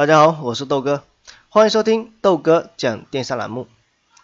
[0.00, 1.04] 大家好，我是豆哥，
[1.50, 3.68] 欢迎收听豆哥讲电商栏目。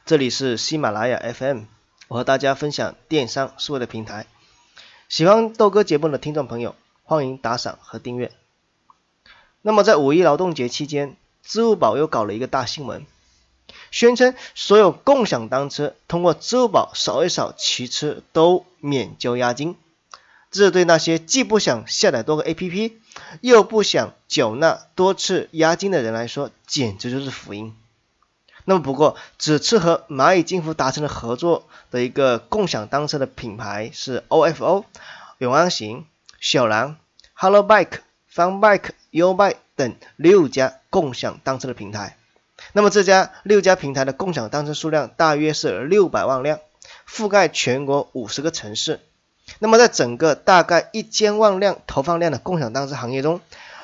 [0.06, 1.64] 这里是喜马拉雅 FM，
[2.08, 4.24] 我和大家分享电商思维的平台。
[5.10, 8.32] 喜欢豆哥节目的听众朋友，欢迎打赏和订阅。
[9.60, 13.04] 那么在五一劳动节期间，支付宝又搞了一个大新闻，
[13.90, 19.76] 宣称所有共享单车通过支付宝扫一扫骑车都免交押金。
[20.50, 22.92] 这对那些既不想下载多个 APP，
[23.40, 27.74] 又不想缴纳多次押金的人来说，简直就是福音。
[28.64, 34.84] 那么，不过此次和蚂蚁金服达成了合作的一个共享单车的品牌是 OFO、
[35.38, 36.04] 永安行、
[36.40, 36.96] 小蓝、
[37.32, 38.00] Hello Bike、
[38.32, 42.16] Fun Bike、U Bike 等六家共享单车的平台。
[42.72, 46.58] 那么，这家六家平台的共享单车数量大约是六百万辆，
[47.08, 49.00] 覆盖全国五十个城市。
[49.58, 53.40] 那么，在整个大概一千万辆投放量的共享单车行业中，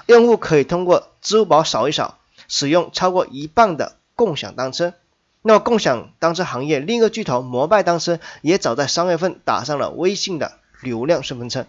[0.07, 4.95] 用户可以通过支付宝扫一扫，使用超过一半的共享单车。
[5.41, 11.67] 那么，共享单车行业另一个巨头摩拜单车也早在三月份打上了微信的流量顺风车，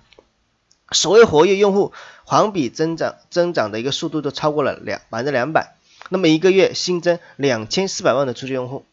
[0.91, 5.75] 所有活跃用户环比增长增长的一个速度都超过了两百分之两百。
[6.09, 8.85] 那么，一个月新增两千四百万的出去用户。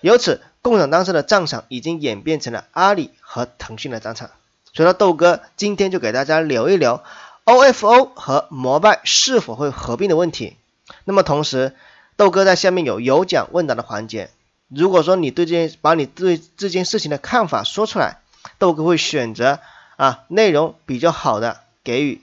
[0.00, 4.30] 由此，共享单车的战场已经演变成了阿里和腾讯的战场。
[4.72, 7.04] 所以说，豆哥今天就给大家聊一聊
[7.44, 10.56] OFO 和摩拜是否会合并的问题。
[11.04, 11.74] 那么同时，
[12.16, 14.30] 豆哥在下面有有奖问答的环节。
[14.68, 18.20] 如果说你对这件把你对这件事情的看法说出来，
[18.58, 19.60] 豆哥会选择
[19.96, 22.22] 啊内容比较好的给予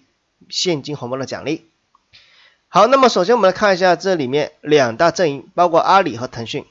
[0.49, 1.69] 现金红包的奖励。
[2.69, 6.65] 好，那么首先我们来看一下这里面两大阵营，包括阿里和腾讯。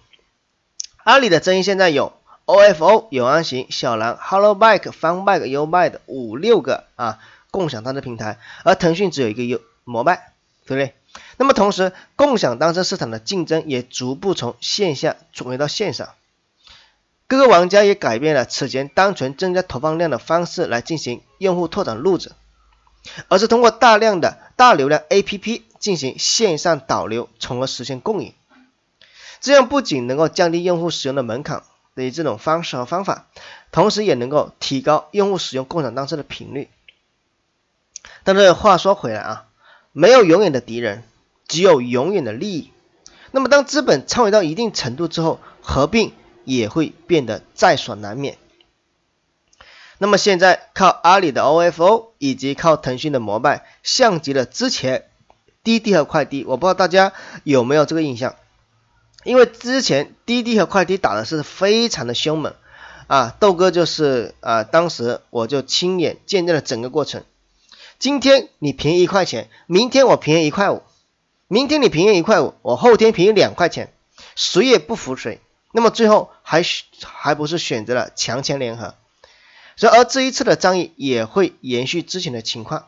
[1.04, 2.12] 阿里的阵营现在有
[2.44, 7.18] OFO、永安行、小蓝、Hello Bike、Fun Bike、U Bike 五六个啊
[7.50, 10.34] 共享单车平台，而腾讯只有一个 U 摩拜，
[10.66, 10.94] 对不对？
[11.38, 16.10] 那么同时，共享单车市场的竞争也逐步从线下转移到线上，
[17.26, 22.32] 各个玩家也改变了此前单纯增加投放量的方式来进行用户拓展路子，
[23.28, 28.34] 而是通过大量的大流量 APP 进行线上导流，从而实现共赢。
[29.40, 31.62] 这样不仅能够降低用户使用的门槛
[31.94, 33.26] 的这种方式和方法，
[33.72, 36.68] 同时也能够提高用户使用共享单车的频率。
[38.22, 39.46] 但是话说回来啊，
[39.92, 41.02] 没有永远的敌人，
[41.48, 42.70] 只有永远的利益。
[43.30, 46.12] 那么当资本参与到一定程度之后，合并
[46.44, 48.36] 也会变得在所难免。
[49.98, 55.10] 那么现在靠阿里的 OFO 以及靠腾讯的摩拜，像极了之前
[55.62, 57.12] 滴滴和快滴，我不知道大家
[57.44, 58.34] 有没有这个印象。
[59.22, 62.54] 因为之前滴滴和快滴打的是非常的凶猛
[63.06, 67.22] 啊，豆哥就是啊，当时我就亲眼见证了整个过程。
[67.98, 70.82] 今天你便宜一块钱，明天我便宜一块五，
[71.48, 73.92] 明天你便宜一块五，我后天便宜两块钱，
[74.36, 75.40] 谁也不服谁。
[75.72, 76.62] 那么最后还
[77.02, 78.94] 还不是选择了强强联合？
[79.76, 82.86] 所以而这一次的战役也会延续之前的情况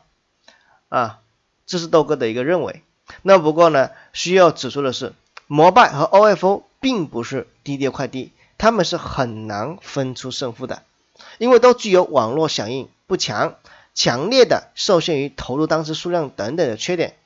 [0.88, 1.18] 啊，
[1.66, 2.82] 这是豆哥的一个认为。
[3.20, 5.12] 那不过呢，需要指出的是。
[5.54, 10.82] 摩拜和 OFO 并不是滴滴快滴，他们是很难分出胜负的，
[11.36, 13.56] 因为都具有网络响应不强、
[13.92, 17.16] 强烈的受限于投入单车数量等等的缺点，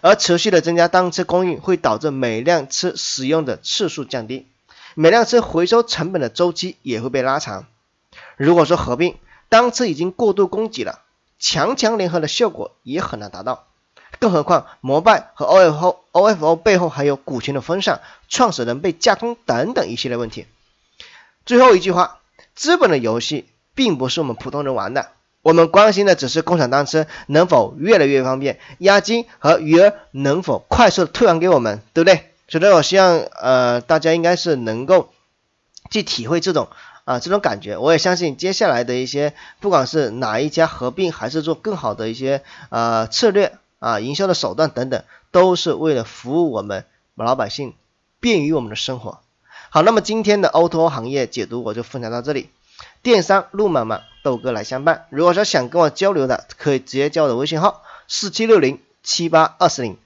[0.00, 4.46] 而持续的增加单车供应会导致每辆车使用的次数降低，
[4.94, 7.66] 每辆车回收成本的周期也会被拉长。
[8.38, 9.16] 如果说合并，
[9.50, 11.02] 单车已经过度供给了，
[11.38, 13.66] 强强联合的效果也很难达到。
[14.18, 20.46] 更何况，摩拜和 OFO OFO 背后还有股权的分散、创始人被架空等等一系列问题。
[21.44, 22.18] 最后一句话，
[22.54, 25.10] 资本的游戏并不是我们普通人玩的，
[25.42, 32.32] 我们关心的只是共享单车能否越来越方便，押金和余额能否快速的退还给我们，对不对？
[32.48, 35.12] 所以我希望呃大家应该是能够
[35.90, 36.68] 去体会这种
[37.04, 37.76] 啊这种感觉。
[37.76, 43.58] 我也相信接下来的一些，不管是哪一家合并，还是做更好的一些呃策略。
[43.86, 46.84] 啊，营销的手段等等，都是为了服务我们
[47.14, 47.74] 老百姓，
[48.18, 49.20] 便于我们的生活。
[49.70, 52.50] 好，那么今天的 O2O 行业解读我就分享到这里。
[53.02, 55.06] 电商路漫漫，豆哥来相伴。
[55.10, 59.96] 如果说想跟我交流的，可以直接加我的微信号四七六零七八二四零，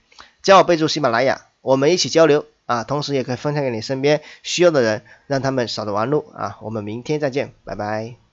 [0.43, 2.85] 加我备注喜马拉雅，我们一起交流啊。
[2.85, 6.59] 同时也可以分享给你身边需要的人，让他们少走弯路啊。
[6.61, 8.30] 我们明天再见，拜拜。